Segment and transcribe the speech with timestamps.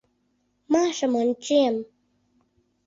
[0.71, 1.75] Машам ончем.